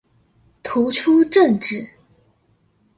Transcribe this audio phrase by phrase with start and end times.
[0.63, 1.87] 突出政治